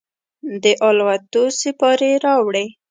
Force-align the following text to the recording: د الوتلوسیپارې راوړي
د 0.63 0.65
الوتلوسیپارې 0.87 2.09
راوړي 2.25 2.65